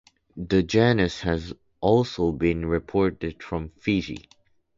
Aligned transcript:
The 0.35 0.63
genus 0.63 1.21
has 1.21 1.53
also 1.79 2.31
been 2.31 2.65
reported 2.65 3.43
from 3.43 3.69
Fiji. 3.77 4.27